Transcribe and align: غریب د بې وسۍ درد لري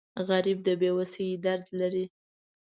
غریب 0.27 0.57
د 0.63 0.69
بې 0.81 0.91
وسۍ 0.97 1.29
درد 1.45 1.65
لري 1.79 2.05